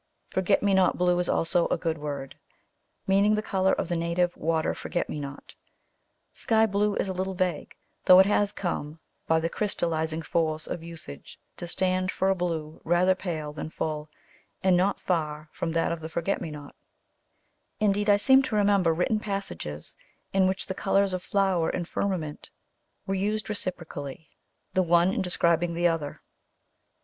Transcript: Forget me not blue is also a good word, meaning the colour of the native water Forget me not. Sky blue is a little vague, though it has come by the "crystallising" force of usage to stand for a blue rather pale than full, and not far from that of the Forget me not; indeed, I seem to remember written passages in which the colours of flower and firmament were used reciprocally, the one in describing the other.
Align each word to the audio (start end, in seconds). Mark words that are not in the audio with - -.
Forget 0.31 0.63
me 0.63 0.73
not 0.73 0.97
blue 0.97 1.19
is 1.19 1.29
also 1.29 1.67
a 1.67 1.77
good 1.77 1.99
word, 1.99 2.35
meaning 3.05 3.35
the 3.35 3.43
colour 3.43 3.73
of 3.73 3.87
the 3.87 3.95
native 3.95 4.35
water 4.35 4.73
Forget 4.73 5.07
me 5.07 5.19
not. 5.19 5.53
Sky 6.31 6.65
blue 6.65 6.95
is 6.95 7.07
a 7.07 7.13
little 7.13 7.35
vague, 7.35 7.75
though 8.05 8.17
it 8.17 8.25
has 8.25 8.51
come 8.51 8.99
by 9.27 9.39
the 9.39 9.47
"crystallising" 9.47 10.23
force 10.23 10.65
of 10.65 10.81
usage 10.81 11.39
to 11.57 11.67
stand 11.67 12.09
for 12.11 12.29
a 12.31 12.35
blue 12.35 12.81
rather 12.83 13.13
pale 13.13 13.53
than 13.53 13.69
full, 13.69 14.09
and 14.63 14.75
not 14.75 14.99
far 14.99 15.49
from 15.51 15.73
that 15.73 15.91
of 15.91 15.99
the 15.99 16.09
Forget 16.09 16.41
me 16.41 16.49
not; 16.49 16.75
indeed, 17.79 18.09
I 18.09 18.17
seem 18.17 18.41
to 18.41 18.55
remember 18.55 18.95
written 18.95 19.19
passages 19.19 19.95
in 20.33 20.47
which 20.47 20.65
the 20.65 20.73
colours 20.73 21.13
of 21.13 21.21
flower 21.21 21.69
and 21.69 21.87
firmament 21.87 22.49
were 23.05 23.13
used 23.13 23.49
reciprocally, 23.49 24.29
the 24.73 24.81
one 24.81 25.13
in 25.13 25.21
describing 25.21 25.75
the 25.75 25.87
other. 25.87 26.23